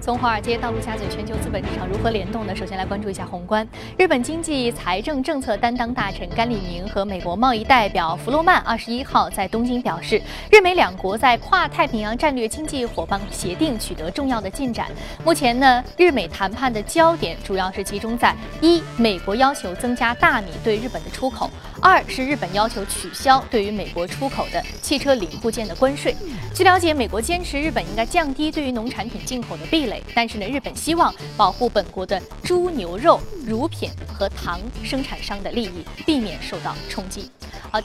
[0.00, 2.54] 从华尔街到陆家嘴，全球资本市场如何联动呢？
[2.54, 3.66] 首先来关注一下宏观。
[3.98, 14.86] 日本经济财政政策担当大臣甘利明和美国贸易代表弗洛曼二十一号在东京表示，日美两国在跨太平洋战略经济伙伴协定取得重要的进展。
[15.24, 21.50] 目前呢，日美谈判的焦点主要是集中在一，美国要求增加大米对日本的出口；
[21.81, 26.15] 二是日本要求取消对于美国出口的汽车零部件的关税。
[26.53, 37.29] 据了解，美国坚持日本应该降低对于农产品进口的壁垒，但是呢，日本希望保护本国的猪牛肉、乳品和糖生产商的利益，避免受到冲击。
[37.69, 37.81] 好。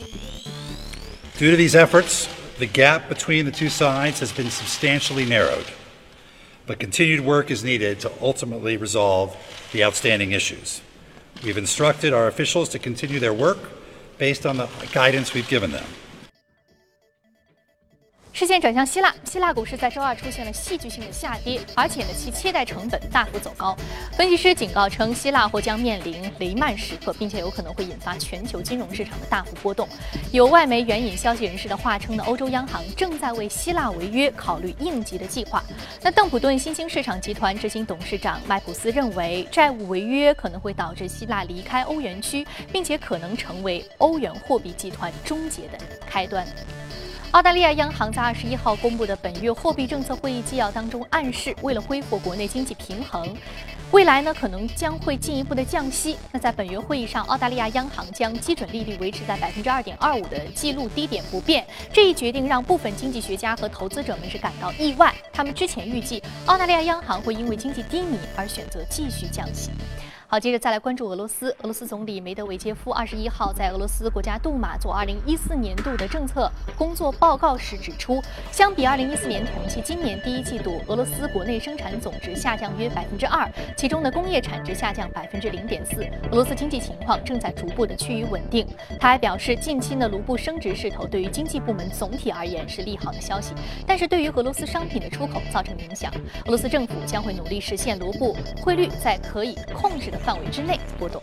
[1.38, 2.26] Due to these efforts,
[2.58, 5.66] the gap between the two sides has been substantially narrowed,
[6.66, 9.30] but continued work is needed to ultimately resolve
[9.72, 10.80] the outstanding issues.
[11.44, 13.58] We've instructed our officials to continue their work
[14.17, 15.85] based on the guidance we've given them.
[18.33, 23.77] 视线转向希腊，希腊股市在周二出现了戏剧性的下跌，而且呢，其借贷成本大幅走高。
[24.13, 29.87] 分析师警告称，希腊或将面临雷曼时刻，并且有可能会引发全球金融市场的大幅波动。
[30.31, 35.63] 有外媒援引消息人士的话称呢，欧洲央行正在为希腊违约考虑应急的计划。
[36.01, 45.77] 那邓普顿新兴市场集团执行董事长麦普斯认为，债务违约可能会导致希腊离开欧元区，并且可能成为欧元货币集团终结的
[46.07, 46.43] 开端。
[47.33, 53.35] 澳大利亚央行在二十一号公布的本月货币政策会议纪要当中暗示，为了恢复国内经济平衡，
[53.89, 56.15] 未来呢可能将会进一步的降息。
[56.31, 61.65] 那在本月会议上，澳大利亚央行将基准利率维持在百分之二点二五的记录低点不变。
[61.91, 69.71] 这一决定让部分经济学家和投资者们是感到意外，他们之前预计澳大利亚央行会因为经济低迷而选择继续降息。
[70.33, 71.51] 好，接着再来关注俄罗斯。
[71.59, 78.19] 俄罗斯总理梅德韦杰夫二十一号在俄罗斯国家杜马做二零一四年度的政策工作报告时指出，
[78.51, 83.47] 相比二零一四年同期，今年第一季度俄罗斯国内生产总值下降约百分之二，
[83.77, 86.03] 其中的工业产值下降百分之零点四。
[86.31, 88.65] 俄罗斯经济情况正在逐步的趋于稳定。
[88.99, 93.53] 他还表示，近期的卢布升值势头对于经济部门总体而言是利好的消息，
[93.85, 96.11] 但是对于俄罗斯商品的出口造成影响。
[96.45, 100.22] 俄罗斯政府将会努力实现卢布汇率在可以控制的。
[100.25, 101.21] 范围之内波动。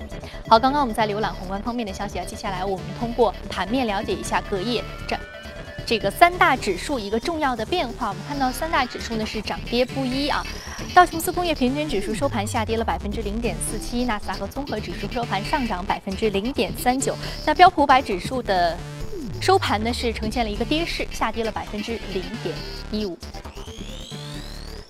[0.49, 5.17] 好，刚刚我们在浏览宏观方面的消息啊，接下来我们通过盘面了解一下隔夜这
[5.87, 8.09] 这个三大指数一个重要的变化。
[8.09, 10.45] 我们看到三大指数呢是涨跌不一啊。
[10.95, 17.17] 道琼斯工业平均指数收盘下跌了百分之零点四七，纳斯达克综合指数收盘上涨百分之零点三九。
[17.47, 18.77] 那标普五百指数的
[19.41, 22.55] 收盘呢是呈现了一个跌势，下跌了百分之零点
[22.91, 23.17] 一五。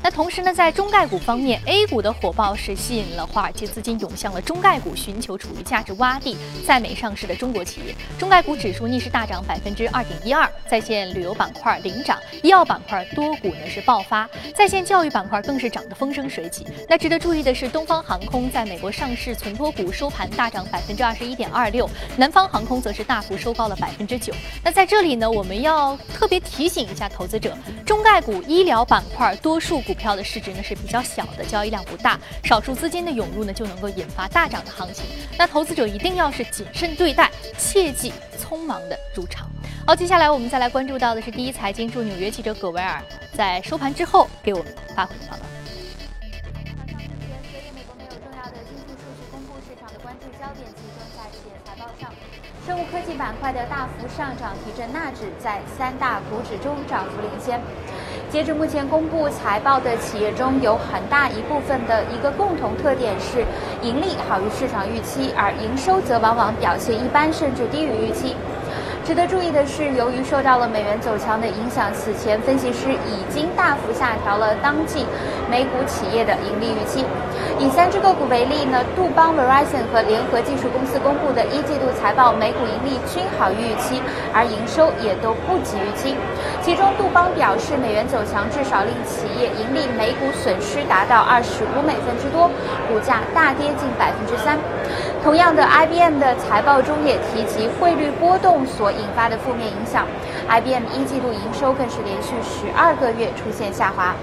[0.03, 7.95] 那同时呢，在中概股方面，A 股的火爆是吸引了华尔街资金涌向了中概股，寻求处于价值洼地、在美上市的中国企业。
[8.19, 14.27] 中概股指数逆势大涨百分之二点一二，在线旅游板块领涨，医药板块多股呢是爆发，
[14.57, 16.67] 在线教育板块更是涨得风生水起。
[16.89, 24.33] 那值得注意的是，东方航空在美国上市存托股收盘大涨百分之二十一点二六，南方航空则是大幅收高了百分之九。
[24.65, 27.55] 那在这里呢，我们要特别提醒一下投资者，
[27.85, 29.79] 中概股医疗板块多数。
[29.90, 35.05] 股股票的市值呢是比较小的，交易量不大，少数资金的涌入呢就能够引发大涨的行情。
[35.37, 37.29] 那投资者一定要是谨慎对待，
[37.59, 39.51] 切忌匆忙的入场。
[39.85, 43.03] 好，接下来我们再来关注到的是第一财经驻纽约记者葛维尔
[43.35, 45.43] 在收盘之后给我们发回的报道。
[52.71, 57.61] 生物科技板块的大幅上涨提振纳指，在三大股指中涨幅领先。
[58.31, 63.45] 截至目前公布财报的企业中，有很大一部分的一个共同特点是
[63.83, 68.37] 盈利好于市场预期，而营收则往往表现一般，甚至低于预期。
[69.05, 75.05] 值得注意的是，由于受到了美元走强的影响，此前分析师已经大幅下调了当季
[75.51, 77.05] 美股企业的盈利预期。
[77.59, 84.01] 以三只个股为例呢，杜邦、Verizon 和联合技术公司公布的一季度财报，每股盈利均好于预期，
[84.33, 86.15] 而营收也都不及预期。
[86.63, 92.49] 其中，杜邦表示，美元走强至少令企业盈利每股损失达到二十五美分之多，
[92.87, 94.59] 股价大跌近百分之三。
[95.23, 100.07] 同样的，IBM 的财报中也提及汇率波动所引发的负面影响
[100.49, 104.17] ，IBM 一季度营收更是连续十二个月出现下滑。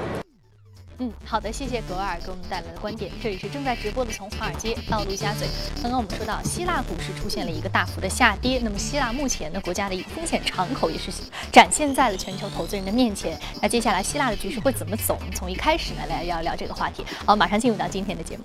[0.98, 3.12] 嗯，好的，谢谢格尔给我们带来的观点。
[3.22, 5.48] 这里是正在直播的，从华尔街到陆家嘴。
[5.84, 11.12] 刚刚我们说到希腊股市出现了一个大幅的下跌，那么希腊目前呢，国家的一个风险敞口也是
[11.52, 13.40] 展现在了全球投资人的面前。
[13.62, 15.16] 那接下来希腊的局势会怎么走？
[15.20, 17.06] 我们从一开始呢来聊聊这个话题。
[17.24, 18.44] 好，马上进入到今天的节目。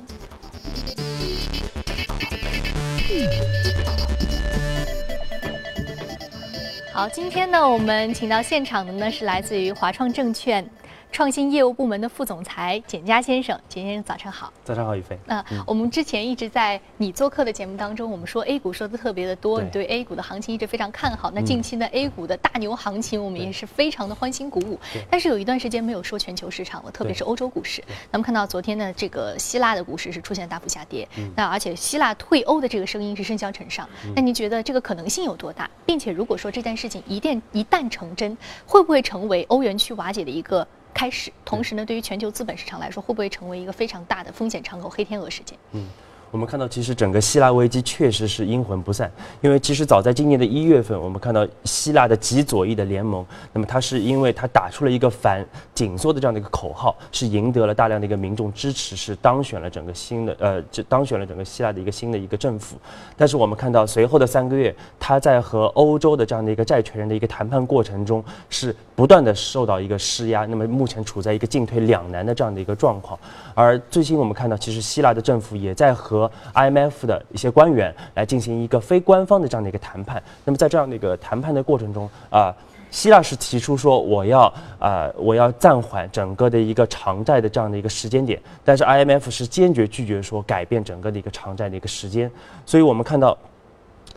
[6.92, 10.64] 好，今天呢，我们请到现场的呢是来自于华创证券。
[11.12, 13.58] 创新业务部门的副总裁简佳先生。
[13.68, 14.50] 简先生，早上好。
[14.64, 15.16] 早上好，宇飞。
[15.26, 21.30] 那我们之前一直在你做客的节目当中，我们说 A 股说的特别的多，你对 A 股的行情一直非常看好。
[21.30, 24.80] 那近期呢，A 股的大牛行情，我们也是非常的欢欣鼓舞。
[25.10, 27.84] 但是有一段时间没有说全球市场了，特别是欧洲股市。
[28.10, 33.86] 那么看到昨天呢，这个希腊的股市是出现大幅下跌，那而且希腊退欧的这个声音是甚嚣尘上。
[34.16, 35.68] 那您觉得这个可能性有多大？
[35.84, 38.34] 并且如果说这件事情一旦一旦成真，
[38.66, 41.32] 会不会成为欧元区瓦解的一个开始？
[41.44, 45.58] 同时呢，对于全球资本市场来说，会不会成为一个非常大的风险敞口、黑天鹅事件？
[45.72, 45.86] 嗯。
[46.32, 49.12] 我们看到，其实整个希腊危机确实是阴魂不散。
[49.42, 53.22] 因为其实早在今年的一月份，我们看到希腊的极左翼的联盟，
[53.52, 62.78] 那么它是因为它打出了一个反紧缩的这样的一个口号，是赢得了大量的一个民众支持，是当选了整个新的呃，这当选了整个希腊的一个新的一个政府。
[63.14, 70.46] 但是我们看到随后的三个月，他在和欧洲的这样的一个债权人的一个谈判过程中，是不断的受到一个施压。
[70.46, 73.20] 那么目前处在一个进退两难的这样的一个状况。
[73.52, 80.22] 而最新我们看到，其实希腊的政府也在和和 IMF 的一些官员来进行一个非官方的这样的一个谈判。
[80.44, 82.54] 那么在这样的一个谈判的过程中啊，
[82.90, 92.30] 希腊是提出说我要啊我要暂缓整个的一个偿债的这样的一个时间点，但是 IMF 是坚决拒绝说改变整个的一个偿债的一个时间。
[92.64, 93.36] 所以我们看到。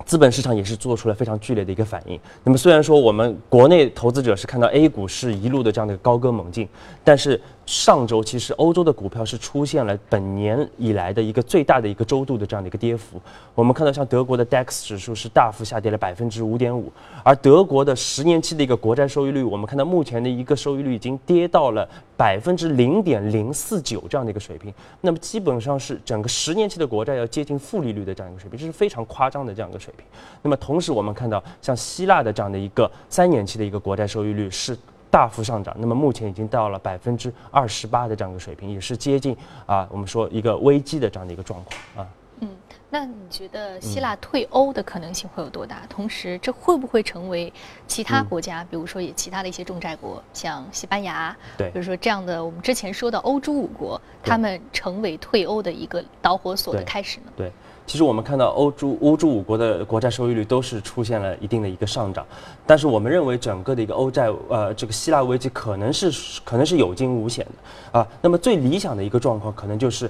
[0.06, 2.20] 资本市场也是做出了非常剧烈的一个反应。
[2.44, 6.68] 那么虽然说我们国内投资者是看到 A 股是一路的这样的高歌猛进，
[7.04, 13.20] 但是上周其实欧洲的股票是出现了本年以来的一个最大的一个周度的这样的一个跌幅。
[13.56, 16.92] 我们看到像德国的 DAX 指数是大幅下跌了百分之五点五，
[17.24, 24.72] 而德国的十年期的一个国债收益率，我们看到目前的一个收益率已经跌到了百分之零点零四九这样的一个水平。
[25.02, 30.06] 那么基本上是整个十年期的国债要接近负利率的这样一个水平，这是非常夸张的这样一个水平。
[30.42, 34.78] 那么同时，我们看到像希腊的这样的一个三年期的一个国债收益率是
[35.12, 42.10] 大幅上涨，那么目前已经到了百分之二十八的这样一个水平，也是接近啊我们说一个危机的这样的一个状况啊。
[42.42, 42.50] 嗯，
[42.90, 45.84] 那你觉得希腊退欧的可能性会有多大？
[45.88, 47.52] 同时，这会不会成为
[47.88, 57.32] 其他国家，比如说也其他的一些重债国，像西班牙，对，比如说这样的我们之前说的欧洲五国，他们成为退欧的一个导火索的开始呢？
[57.38, 57.50] 对。
[57.86, 62.26] 其实我们看到欧洲欧洲五国的国债收益率都是出现了一定的一个上涨，
[62.66, 68.08] 但是我们认为整个的一个欧债呃这个希腊危机可能是可能是有惊无险的啊。
[68.22, 70.10] 那么最理想的一个状况可能就是。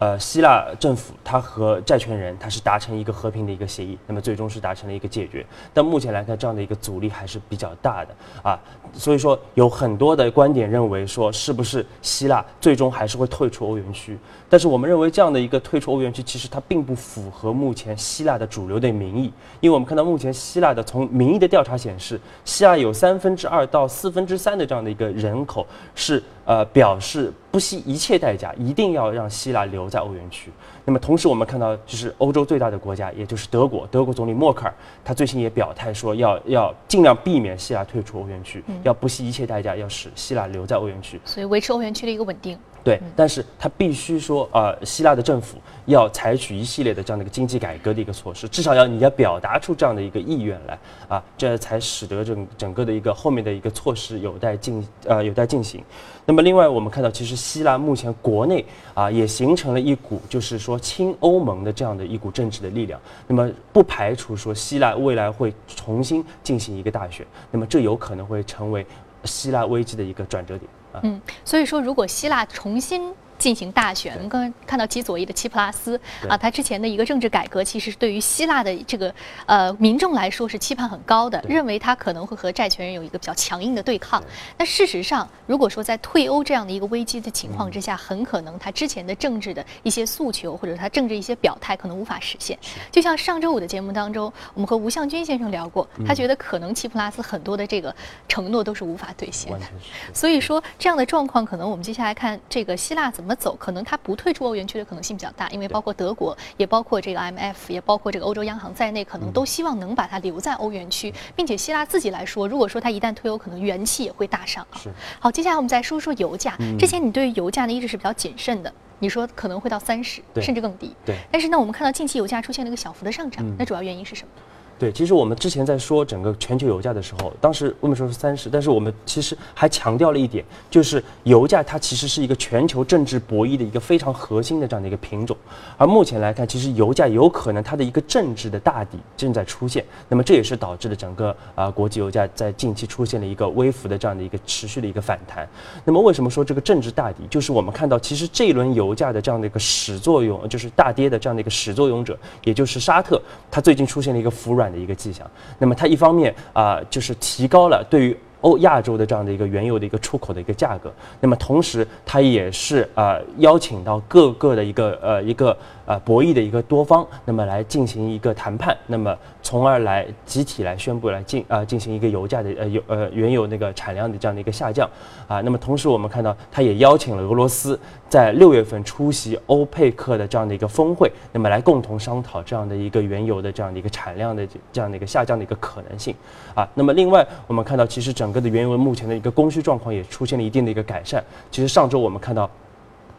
[0.00, 5.46] 呃，希腊政府它和债权人它是达成一个和平的一个协议，那么最终是达成了一个解决。
[5.72, 8.60] 但目前来看，这样的一个阻力还是比较大的啊。
[8.92, 14.18] 所以说，有很多的观点认为说，是不是希腊最终还是会退出欧元区？
[14.50, 19.32] 但是我们认为，这样的一个退出欧元区，其实它并不符合目前希腊的主流的民意。
[19.60, 26.22] 因为我们看到目前希腊的从民意的调查显示，希腊有三分之二到四分之三的这样的一个人口是。
[26.44, 30.50] 呃，表示不惜一切代价，一定要让希腊留在欧元区。
[30.84, 42.58] 那么，同时我们看到，就是欧洲最大的国家，也就是德国，德国总理默克尔，他最新也表态说，要要尽量避免希腊退出欧元区，要不惜一切代价，要使希腊留在欧元区，所以维持欧元区的一个稳定。
[42.84, 55.82] 对，但是他必须说，呃，希腊的政府要采取一系列的这样的一个经济改革的一个措施，至少要你要表达出这样的一个意愿来，啊，这才使得整整个的一个后面的一个措施有待进，呃，有待进行。
[56.26, 58.62] 那么，另外我们看到，其实希腊目前国内
[58.92, 63.00] 啊也形成了一股就是说亲欧盟的这样的一股政治的力量。
[63.26, 68.86] 那么，不排除说希腊未来会重新进行一个大选，那么这有可能会成为
[69.24, 70.70] 希腊危机的一个转折点。
[71.02, 73.12] 嗯，所以说，如果希腊重新。
[73.44, 84.24] 进行大选，我们刚刚看到极左翼的齐普拉斯啊，他之前的一个政治改革，其实是对于希腊的这个呃民众来说是期盼很高的，认为他可能会和债权人有一个比较强硬的对抗。
[84.56, 92.58] 那事实上，如果说在退欧这样的一个危机的情况之下，很可能他之前的政治的一些诉求或者他政治一些表态可能无法实现。
[92.90, 97.94] 就像上周五的节目当中，我们和吴向军先生聊过，他觉得可能齐普拉斯很多的这个
[98.26, 99.66] 承诺都是无法兑现的。
[100.14, 103.33] 所以说这样的状况，可能我们接下来看这个希腊怎么。
[103.34, 114.66] 走可能它不退出欧元区的可能性比较大，因为包括德国，也包括这个 IMF，也包括这个欧洲央行在内，可能都希望能把它留在欧元区，并且希腊自己来说，如果说它一旦退欧，可能元气也会大伤。
[114.74, 114.90] 是。
[115.18, 116.56] 好，接下来我们再说说油价。
[116.78, 120.94] 之前你对于油价呢一直是比较谨慎的，你说可能会到三十，甚至更低。
[121.04, 121.16] 对。
[121.30, 124.28] 但是呢，我们看到近期油价出现了一个小幅的上涨，那主要原因是什么？
[124.78, 135.36] 对，其实我们之前在说整个全球油价的时候，当时我们说是三十，但是我们其实还强调了一点，就是油价它其实是一个全球政治博弈的一个非常核心的这样的一个品种。
[135.78, 145.48] 而目前来看，其实油价有可能它的一个政治的大底正在出现，那么这也是导致了整个啊国际油价在近期出现了一个微幅的这样的一个持续的一个反弹。
[145.84, 147.22] 那么为什么说这个政治大底？
[147.30, 155.28] 就是我们看到，其实这一轮油价的这样的一个始作俑，就是大跌的这样的一个始作俑者，也就是沙特，它最近出现了一个服软的一个迹象。
[155.58, 160.92] 那么它一方面啊，就是提高了对于欧亚洲的这样的一个原油的一个出口的一个价格。
[161.18, 174.88] 那么同时，它也是呃邀请到各个的一个呃一个呃博弈的一个多方，那么来进行一个谈判，那么从而来集体来宣布来进啊进行一个油价的呃油呃原油那个产量的这样的一个下降
[175.28, 175.40] 啊。
[175.40, 186.14] 那么同时，我们看到它也邀请了俄罗斯在六月份出席欧佩克的这样的一个峰会，那么来共同商讨这样的一个原油的这样的一个产量的这样的一个下降的一个可能性
[186.54, 186.68] 啊。
[186.74, 191.22] 那么另外，我们看到其实整个的原油目前的一个供需状况也出现了一定的一个改善。
[191.50, 192.50] 其实上周我们看到。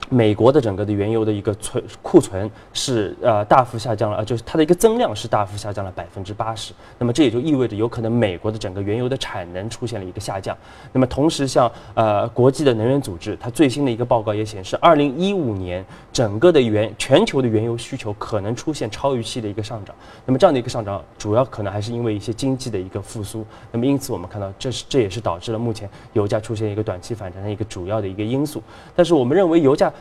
[0.09, 6.73] 美国的整个的原油的一个存库存是呃大幅下降了，呃就是它的一个增量是大幅下降了百分之八十。
[6.99, 10.55] 那么这也就意味着有可能美国的整个原油的产能出现了一个下降。
[10.91, 15.83] 那么同时像呃国际的能源组织，它最新的一个报告也显示，二零一五年
[16.13, 19.95] 整个的原全球的原油需求可能出现超预期的一个上涨。
[20.25, 23.45] 那么这样的一个上涨，主要可能还是因为一些经济的一个复苏。
[23.71, 28.61] 那么因此我们看到，这是这也是导致了目前油价出现一个短期反弹的一个主要的一个因素。
[28.95, 29.91] 但是我们认为油价。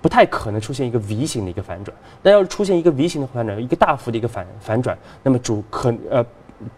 [0.00, 6.24] 不太可能出现一个 V 型的一个反转，但要是出现一个 V 型的反转，一个大幅的一个反反转，那么主可呃。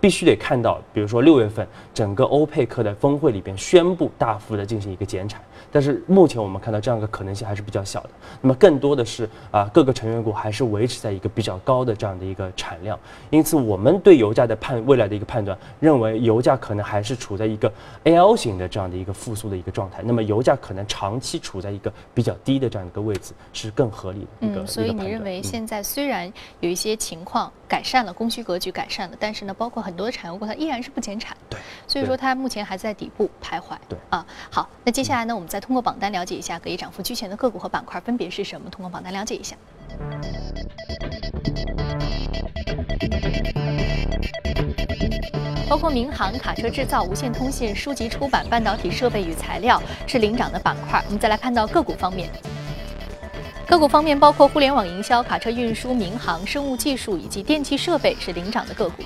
[0.01, 5.41] 必须得看到，比如说六月份整个欧佩克的峰会里边宣布大幅的进行一个减产，
[5.71, 8.11] 但是目前我们看到这样一个可能性还是比较小的。
[8.41, 12.99] 那么更多的是啊，各个成员国还是维持在一个比较高的这样的一个产量，
[13.31, 17.73] 因此我们对油价的判未来的一个判断，认为油价可能还是处在一个
[18.05, 20.03] L 型的这样的一个复苏的一个状态。
[20.05, 24.63] 那么油价可能长期处在一个比较低的这样一个位置，是更合理的一个。
[24.63, 34.25] 嗯，所以你认为现在虽然有一些情况改善了，供需格局改善了，但是呢，包括很多的产油国它依然是不减产，对，所以说它目前还在底部徘徊，对啊。
[34.51, 38.69] 好，那接下来呢，我们再通过榜单了解一下隔夜涨幅居前的个股和板块分别是什么？
[38.69, 39.57] 通过榜单了解一下。
[45.69, 51.03] 包括民航、卡车制造、无线通信、书籍出版、半导体设备与材料是领涨的板块。
[51.07, 52.29] 我们再来看到个股方面。
[53.67, 59.03] 个股方面，包括互联网营销、卡车运输、民航、生物技术以及电气设备是领涨的个股。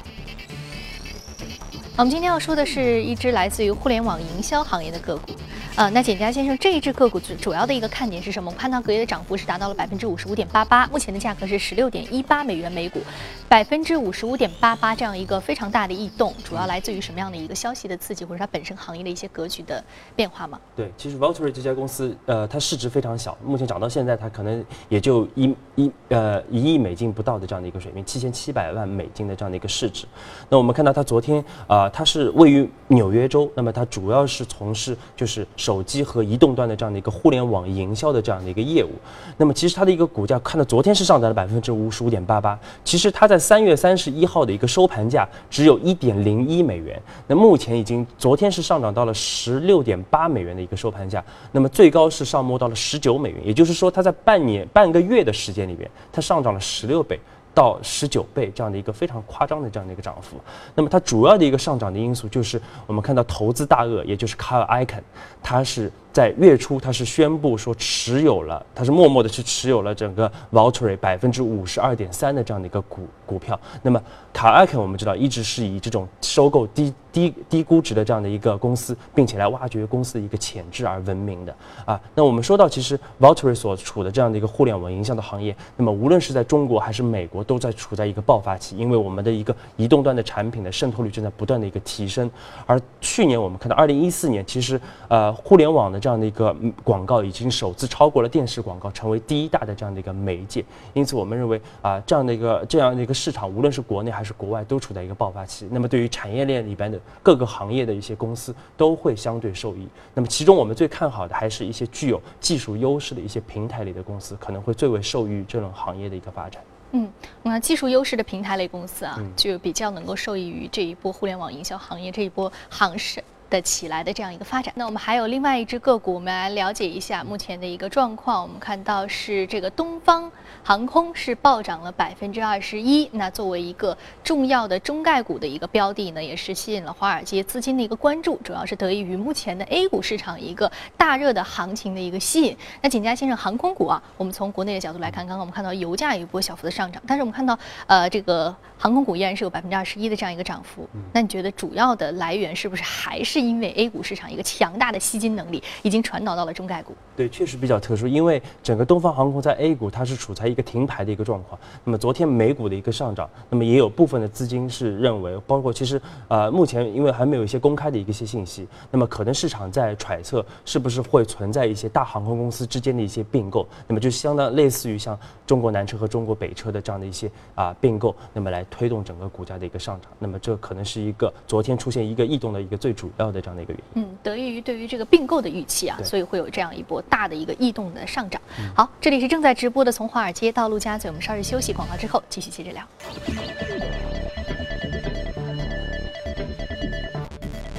[1.98, 5.32] 我们今天要说的是一只来自于互联网营销行业的个股。
[5.76, 8.48] 呃，那简家先生，这一只个股主主要的一个看点是什么？
[8.48, 12.98] 我们看到隔夜的涨幅是达到了百分之五十五点八八，目前的价格是十六点一八美元每股，
[13.46, 19.84] 百分之五十五点八八这样一个非常大的异动，主要来自于什么样的一个消息的刺激，或者它本身行业的一些格局的
[20.14, 20.58] 变化吗？
[20.74, 30.06] 对，其实 Valtteri 这家公司，呃，它市值非常小，目前涨到现在，它可能也就一一呃一亿美金不到的这样的一个水平，七千七百万美金的这样的一个市值。
[30.48, 38.90] 那我们看到它昨天啊，它是位于纽约州，那么它主要是从事就是手机和移动端的这样的一个互联网营销的这样的一个业务。
[39.36, 57.18] 那么其实它的一个股价看到昨天是上涨了百分之五十五点八八，其实它在三月三十一号的一个收盘价只有一点零一美元，那目前已经昨天是上涨到了十六点八美元的一个收盘价，那么最高是上摸到了十九美元，也就是说它在半年半个月的时间里边，它上涨了十六倍。
[57.56, 60.36] 到十九倍这样的一个非常夸张的这样的一个涨幅，
[60.74, 65.02] 那么它主要的一个上涨的因素就是我们看到投资大鳄，也就是卡尔艾肯，
[65.42, 73.60] 它是在月初它是宣布说持有了，它是默默的去持有了整个 v a l t e r y 百分之五十二点三的这样的一个股股票。
[73.82, 74.02] 那么
[74.32, 82.00] 卡尔肯我们知道一直是以这种收购低低低估值的这样的一个公司，并且来挖掘公司的一个潜质而闻名的啊。
[82.14, 87.44] 那我们说到其实 v a l t e r y 所处的这样的一个互联网营销的行业，那么无论是在中国还是美国。
[87.44, 92.28] 都在处在一个爆发期，因为我们的一个移动端的产品的渗透率正在不断的一个提升。
[92.64, 100.64] 而去年我们看到，二零一四年其实呃互联网的这样的一个广告已经首次超过了电视广告，成为第一大的这样的一个媒介。
[100.94, 105.66] 因此，我们认为啊这样的一个这样的一个市场，无论是国内还是国外，都处在一个爆发期。
[105.68, 109.88] 那么对于产业链里边的各个行业的一些公司，都会相对受益。
[110.14, 116.62] 那么其中我们最看好的，还是一些具有技术优势的一些平台类的公司，可能会最为受益于这种行业的一个发展。
[116.92, 117.10] 嗯，
[117.42, 124.72] 那技术优势的平台类公司啊，就比较能够受益于这一波互联网营销行业这一波行势的起来的这样一个发展。
[124.76, 128.42] 那我们还有另外一只个股，我们来了解一下目前的一个状况。
[128.42, 130.30] 我们看到是这个东方
[130.62, 133.08] 航空是暴涨了百分之二十一。
[133.12, 142.56] 那作为一个重要的中概股的一个标的呢，也是吸引了华尔街资金的一个关注，主要是得益于目前的 A 股市场一个大热的行情的一个吸引。
[142.82, 150.88] 那景佳先生，航空股啊，我们从国内的角度来看，刚刚我们看到油价有一波小幅的上涨，但是我们看到呃这个航空股依然是有百分之二十一的这样一个涨幅。
[151.12, 156.94] 那你觉得主要的来源是不是还是是因为 A 股市场一个强大的吸金能力已经传导到了中概股？
[157.14, 161.60] 对，确实比较特殊，因为整个东方航空在 A 股它是处在一个停牌的一个状况。
[161.84, 180.10] 那么昨天美股的一个上涨，那么也有部分的资金是认为，包括其实呃目前因为还没有一些公开的一些信息，那么可能市场在揣测是不是会存在一些大航空公司之间的一些并购，那么就相当类似于像中国南车和中国北车的这样的一些啊并购，那么来推动整个股价的一个上涨。
[180.18, 184.02] 那么这可能是一个昨天出现一个异动的一个最主要的这样的一个原因。
[184.02, 188.40] 嗯，得益于对于这个并购的预期啊，所以会有这样一波大的一个异动的上涨。
[188.74, 192.82] 好，这里是正在直播的从华尔街到陆家嘴，我们稍事休息，广告之后继续接着聊。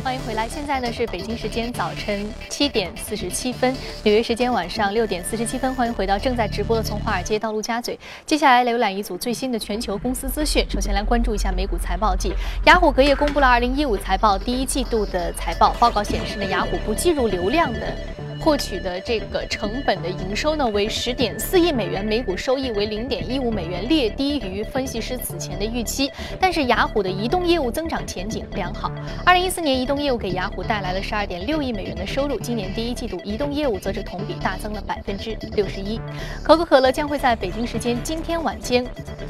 [0.07, 5.75] 欢迎回来，现在呢是北京时间早晨七点四十七分，纽约时间晚上六点四十七分。
[5.75, 7.99] 欢迎回到正在直播的从华尔街到陆家嘴。
[8.25, 10.65] 接下来浏览一组最新的全球公司资讯。
[10.69, 12.31] 首先来关注一下美股财报季，
[12.63, 15.75] 雅虎隔夜公布了二零一五财报第一季度的财报。
[15.77, 17.93] 报告显示呢，雅虎不计入流量的。
[18.39, 26.09] 获取的这个成本的营收呢为十点四亿美元，每股收益为零点一五美元，略低于分析师此前的预期。
[26.39, 28.91] 但是雅虎的移动业务增长前景良好。
[29.25, 35.99] 二零一四年移动业务给雅虎带来了十二点六亿美元的收入，今年第一季度移动业务则是同比大增了百分之六十一。
[36.43, 38.85] 可口可乐将会在北京时间今天晚间，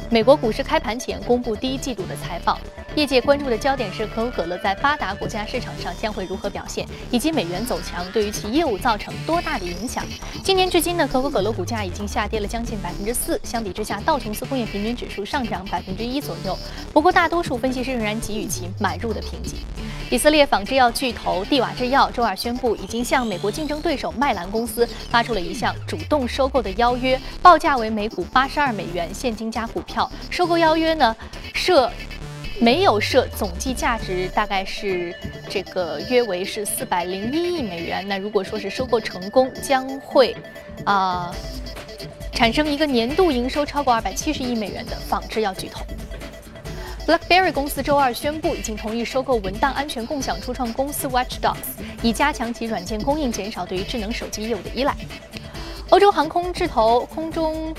[0.09, 2.59] 美国股市开盘前公布第一季度的财报。
[2.97, 10.03] 业界关注的焦点是可口可乐在发达国家市场上将会如何表现，以及美元走强对于其业务造成多大的影响。
[10.43, 16.57] 今年至今呢，可口可乐股价已经下跌了将近百分之四，相比之下，道琼斯工业平均指数上涨百分之一左右。
[16.91, 19.57] 不过，大多数分析师仍然给予其买入的评级。
[20.09, 30.11] 以色列仿制药巨头蒂瓦制药周二宣布，已经向美国竞争对手麦兰公司发出了一项主动收购的邀约，报价为每股八十二美元现金加股票。
[30.31, 31.15] 收购邀约呢，
[31.53, 31.91] 设。
[32.59, 35.15] 没有设总计价值大概是
[35.47, 38.05] 这个约为是四百零一亿美元。
[38.07, 40.35] 那如果说是收购成功，将会
[40.83, 41.33] 啊
[42.31, 45.85] 产生一个年度营收超过二百七十亿美元的仿制药巨头。
[47.05, 51.55] BlackBerry 公司周二宣布，已经同意收购文档安全共享初创公司 Watchdogs，
[52.01, 54.95] 以加强其软件供应，减少对于智能手机业务的依赖。
[55.89, 57.73] 欧洲航空巨头空中。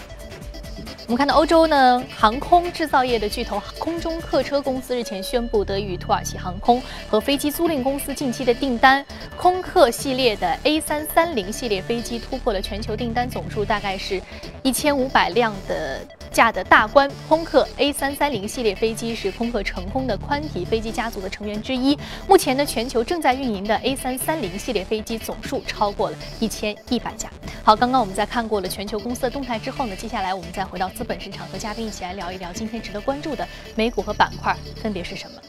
[1.09, 9.03] 我们看到欧洲呢，航空制造业的巨头空中客车公司日前宣布，得益于土耳其航空和飞机租赁公司近期的订单，
[9.35, 14.21] 空客系列的 A 三三零系列飞机突破了全球订单总数，大概是
[14.63, 16.07] 一千五百辆的。
[16.31, 21.99] 价的大关，空客 A 三三零系列飞机是空客成功的宽体飞机家族的成员之一。
[22.29, 27.31] 目前呢，全球正在运营的 A 三三零系列飞机总数超过了一千一百架。
[27.65, 35.41] 好，刚刚我们在看过了全球公司的动态之后呢，接下来我们再回到资本市场，和嘉宾一起来聊一聊今天值得关注的美股和板块分别是什么。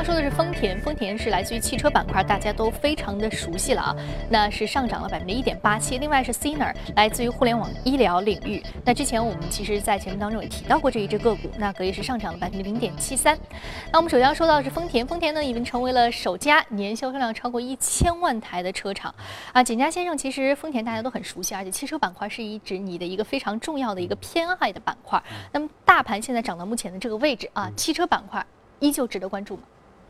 [0.00, 3.96] 要说的是丰田，丰田是来自于汽车板块，大家都非常的熟悉了啊，
[4.30, 5.98] 那是上涨了百分之一点八七。
[5.98, 8.62] 另外是 c i n e r 来自于互联网医疗领域。
[8.82, 13.38] 那之前我们其实，在节目当中也提到过这一只个股，那可以是上涨了百分之零点七三。
[13.92, 19.14] 那我们首先要说到的是丰田，丰田呢已经成为了首家年销售量超过一千万台的车厂
[19.52, 19.62] 啊。
[19.62, 25.22] 简家先生，其实丰田大家都很熟悉，而且汽车板块是一直你的一个非常重要的一个偏爱的板块。
[25.52, 28.42] 那么大盘现在涨到目前的这个位置啊，汽车板块。
[28.82, 29.62] 依旧值得关注吗？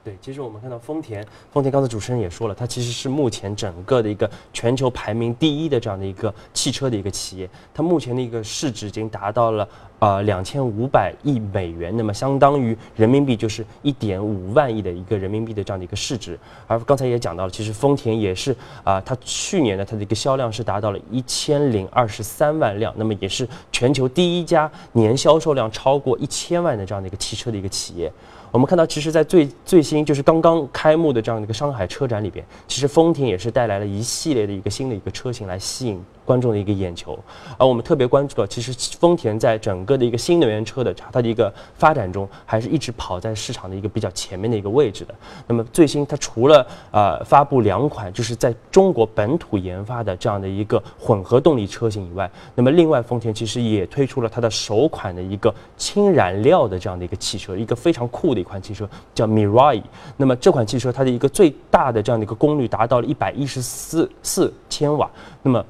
[0.02, 16.38] 对，其实我们看到丰田，丰田刚才主持人也说了，它其实是目前整个的一个全球排名第一的这样的一个汽车的一个企业，它目前的一个市值已经达到了呃两千五百亿美元，那么相当于人民币就是一点五万亿的一个人民币的这样的一个市值。
[16.66, 28.10] 而刚才也讲到了，其实丰田也是啊，它去年呢它的一个销量是达到了一千零二十三万辆，那么也是全球第一家年销售量超过一千万的这样的一个汽车的一个企业。
[28.52, 37.18] 我们看到，其实，在最最新就是刚刚开幕的这样的一个上海车展里边，其实丰田也是带来了一系列的一个新的一个车型来吸引观众的一个眼球。
[37.58, 45.14] 而我们特别关注到，其实丰田在整个的一个新能源车的它的一个发展中，还是一直跑在市场的一个比较前面的一个位置的。
[45.48, 59.82] 那么最新它除了呃发布两款就是在中国本土研发的这样的一个混合动力车型以外，那么另外丰田其实也推出了它的首款的一个氢燃料的这样的一个汽车，一个非常酷的一款汽车叫 Mirai。
[60.16, 65.10] 那么这款汽车它的一个最大的这样的一个功率达到了一百一十四四千瓦，
[65.42, 65.64] 那么。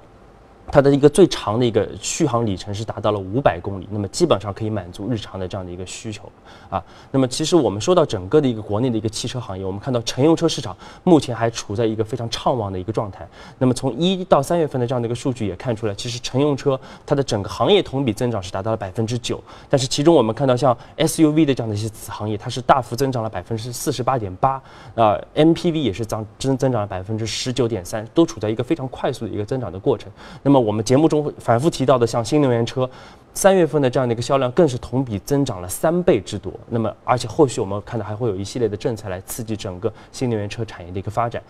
[0.72, 6.30] 它的一个最长的一个续航里程是达到了五百公里，那么基本上可以满足日常的这样的一个需求
[6.68, 6.82] 啊。
[7.10, 13.26] 那么其实我们说到整个的一个国内的一个汽车行业，我们看到乘用车市场目前还处在一个非常畅旺的一个状态。
[13.58, 24.62] 那么从一到三月份的这样的一个数据也看出来，其实乘用车它的整个行业同比增长是达到了百分之九，但是其中我们看到像 SUV 的这样的一些子行业，它是大幅增长了百分之四十八点八，
[24.94, 30.10] 啊，MPV 也是增增增长了百分之十九点三，都处在一个非常快速的一个增长的过程。
[30.42, 32.88] 那么我们节目中反复提到的，像新能源车，
[33.32, 36.52] 三月份的这样的一个销量更是同比增长了三倍之多。
[36.68, 41.42] 那么，而且后续我们看到还会有一系列的政策来刺激整个新能源车产业的一个发展。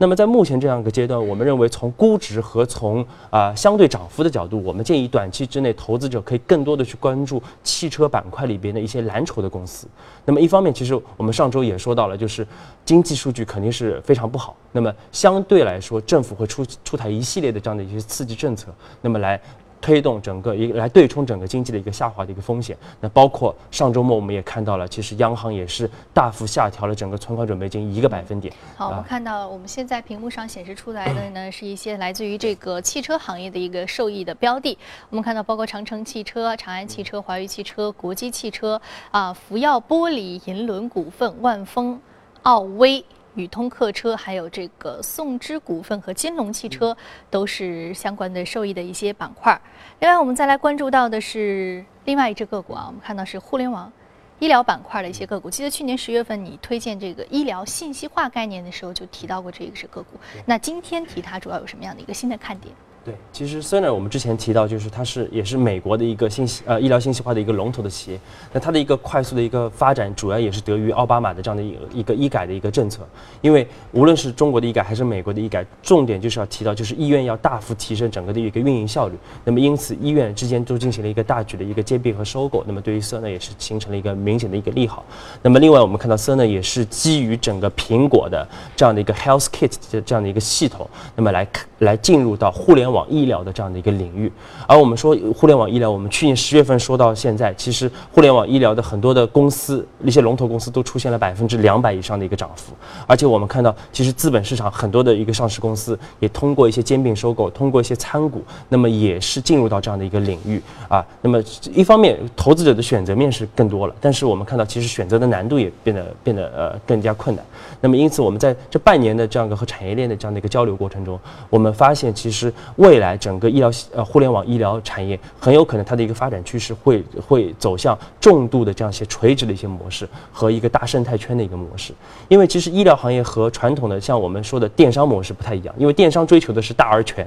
[0.00, 9.88] 那么，在目前这样一个阶段，我们认为从估值和从啊相对涨幅的角度，我们建议短期之内投资者可以更多的去关注汽车板块里边的一些蓝筹的公司。
[10.24, 12.46] 那么，一方面，其实我们上周也说到了，就是
[12.84, 14.56] 经济数据肯定是非常不好。
[14.70, 19.40] 那么，相对来说，政府会出出台一系列的这样的一些刺激政策，那么来。
[19.80, 28.52] 推动整个一来对冲整个经济的一个下滑的一个风险，那包括上周末我们也看到了，其实央行也是大幅下调了整个存款准备金一个百分点。
[28.76, 34.76] 好，我们看到我们现在屏幕上显示出来的呢，是一些来自于这个汽车行业的一个受益的标的。
[35.10, 42.00] 我们看到包括长城汽车、长安汽车、华宇汽车、国际汽车啊、福耀玻璃、银轮股份、万丰、
[42.42, 43.04] 奥威。
[43.34, 46.96] 宇通客车，还有这个宋之股份和金龙汽车，
[47.30, 49.60] 都是相关的受益的一些板块。
[50.00, 53.92] 另外，我们再来关注到的是另外一只个股啊，我们看到是互联网
[54.38, 55.50] 医疗板块的一些个股。
[55.50, 60.18] 记得去年十月份你推荐这个医疗信息化概念的时候，就提到过这个是个股。
[60.46, 62.74] 那今天提它主要有什么样的一个新的看点？
[63.08, 68.20] 对，其实 Cerner 我们之前提到，就是它是也是美国的一个信息呃医疗信息化的一个龙头的企业。
[68.52, 73.00] 那它的一个快速的一个发展，主要也是得益于奥巴马的这样的一个一个医改的一个政策。
[73.40, 79.14] 因为无论是中国的医改还是美国的医改，重点就是要提到，就是医院要大幅提升整个的一个运营效率。
[79.42, 82.62] 那么因此，医院之间都进行了一个大举的一个兼并和收购。
[82.66, 85.02] 那么对于 Cerner 也是形成了一个明显的一个利好。
[85.42, 93.78] 那么另外，我们看到 Cerner 也是基于整个苹果的这样的一个 Health Kit 的这样的一个系统，那么来来进入到互联网医疗的这样的。
[93.78, 94.28] 一个领域，
[94.66, 102.72] 而我们说互联网医疗，我们去年十月份说到现在，其实互联网医疗的很多的公司，一些龙头公司都出现了百分之两百以上的一个涨幅，
[103.06, 111.06] 而且我们看到，其实资本市场很多的一个上市公司也通过一些兼并收购，通过一些参股，那么也是进入到这样的一个领域啊。
[111.22, 111.40] 那么
[111.72, 117.44] 一方面，投资者的选择面是更多了，但是我们看到，其实选择的难度也变得变得呃更加困难。
[117.80, 121.16] 那么因此，我们在这半年的这样一个和产业链的这样的一个交流过程中，
[121.48, 131.92] 我们发现，其实未来整个医疗呃互联网医疗产业很有可能它的一个发展趋势会会走向重度的这样一些垂直的一些模式和一个大生态圈的一个模式。
[132.26, 137.24] 因为其实医疗行业和传统的像我们说的电商模式不太一样，因为电商追求的是大而全，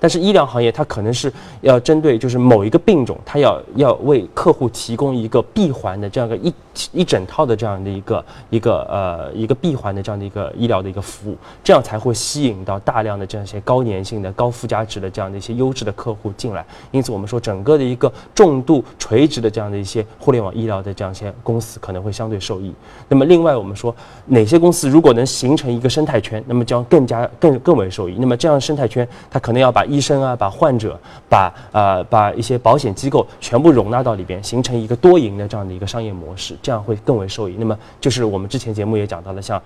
[0.00, 6.54] 但是医疗行业它可能是要针对就是某一个病种，它要要为客户提供一个闭环的这样一个一
[6.92, 9.92] 一整套的这样的一个一个呃一个闭环。
[9.92, 16.64] 的这样的一个医疗的一个服务，这样才会吸引到大量的这样一些高粘性的、高附加值的这样的一些优质的客户进来。
[16.90, 22.72] 因此，我们说整个的一个重度垂直的这样的一些互联网医疗的这样一些公司可能会相对受益。
[23.08, 23.94] 那么，另外我们说
[24.26, 28.16] 哪些公司如果能形成一个生态圈，那么将更加更更为受益。
[28.18, 37.56] 那么这样生态圈，它可能要把医生啊、把患者、把呃把一些保险机构全部容纳到里边，形成一个多赢的这样的一个商业模式，这样会更为受益。
[37.58, 39.60] 那么就是我们之前节目也讲到了，像。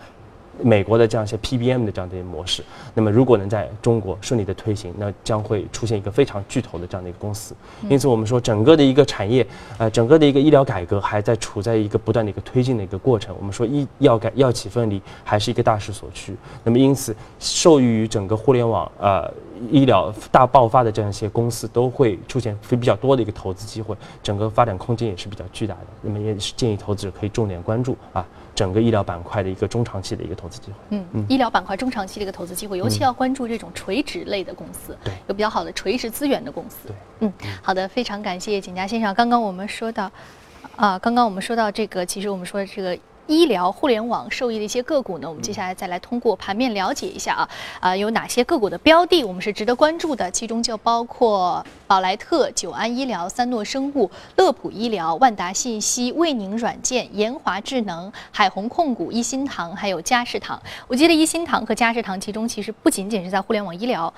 [0.63, 2.63] 美国的这样一些 PBM 的这样的模式，
[2.95, 7.55] 那么如果能在中国顺利的推行，那将会出现一个非常巨头的这样的一个公司。
[7.89, 9.47] 因此，我们说整个的一个产业，
[9.79, 13.35] 呃，整个的一个医疗改革还在处在一个不断的一个推进的一个过程。
[13.39, 16.35] 我们说医药改药企分离还是一个大势所趋。
[16.65, 19.33] 那么，因此受益于整个互联网呃
[19.71, 25.87] 医疗大爆发的这样一些公司，都会出现非比较多的一个投资机会，整个发展空间也是比较巨大的。
[26.03, 28.27] 那么，也是建议投资者可以重点关注啊。
[28.57, 30.77] 整个医疗板块的一个中长期的一个投资机会。
[30.91, 36.89] 嗯嗯，医疗板块中长期的一个投资机会，尤其要关注这种垂直类的公司，对，有比较好的垂直资源的公司。
[36.89, 39.15] 对，嗯，好的，非常感谢景佳先生。
[39.15, 40.11] 刚刚我们说到，
[40.75, 47.49] 啊，刚刚我们说到这个，其实我们说的这个医疗、互联网受益的一些个股呢，我们接下来再来通过盘面了解一下啊，
[47.81, 50.31] 啊有哪些个股的标的我们是值得关注的？
[50.31, 60.61] 其中就包括宝莱特、久安医疗、三诺生物、乐普医疗、万达信息、卫宁软件、研华智能、海虹控股、一心堂，还有嘉士堂。
[60.87, 64.13] 我记得一心堂和嘉士堂其中其实不仅仅是在互联网医疗。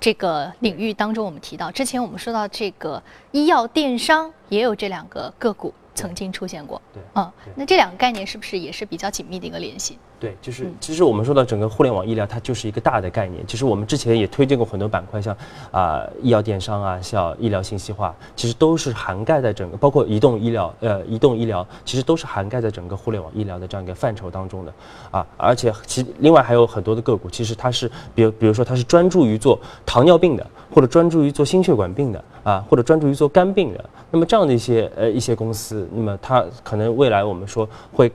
[0.00, 3.00] 这个领域当中，我们提到之前我们说到这个
[3.30, 9.98] 医药电商也有这两个个股曾经出现过，对，嗯，那这两个概念是不是也是比较紧密的一个联系？
[10.22, 13.44] 对，就是其实我们说到整个互联网医疗，它就是一个大的概念。
[13.44, 15.36] 其实我们之前也推荐过很多板块，像
[15.72, 24.72] 啊医药电商啊，像医疗信息化，其实都是涵盖在整个，包括移动医疗，呃，移动医疗，其实都是涵盖在整个互联网医疗的这样一个范畴当中的
[25.10, 25.26] 啊。
[25.36, 33.84] 而且其另外还有很多的个股，其实它是，比如比如说它是专注于做糖尿病的，或者专注于做心血管病的啊，或者专注于做肝病的。
[34.12, 38.12] 那么这样的一些呃一些公司，那么它可能未来我们说会。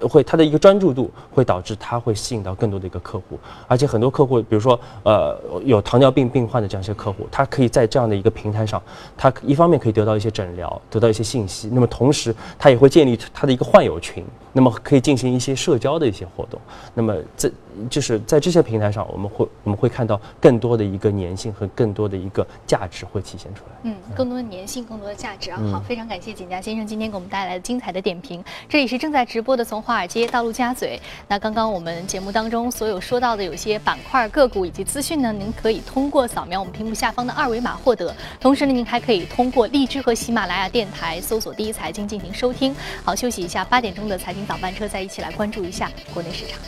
[0.00, 8.82] 会他的一个专注度会导致他会吸引到更多的一个客户，而且很多客户，比如说呃有糖尿病病患的这样一些客户，他可以在这样的一个平台上，
[9.16, 16.58] 他一方面可以得到一些诊疗，得到一些信息，那么同时他也会建立他的一个患友群，那么可以进行一些社交的一些活动，
[16.94, 17.52] 那么这。
[17.90, 23.76] 就是在这些平台上，我们会我们会看到更多的一个粘性和更多的一个价值会体现出来。
[23.82, 25.60] 嗯，更多的粘性，更多的价值啊！
[25.72, 28.44] 好，非常感谢景家先生今天给我们带来的精彩的点评。
[28.68, 31.00] 这里是正在直播的从华尔街到陆家嘴。
[31.26, 38.14] 那刚刚我们节目当中所有说到的有些板块个股以及资讯呢，您可以通过扫描我们屏幕下方的二维码获得。
[38.38, 42.72] 同时呢，您还可以通过荔枝和喜马拉雅电台搜索“第一财经”进行收听。
[43.02, 46.58] 好，休息一下，八点钟的财经早班车再一起来关注一下国内市场。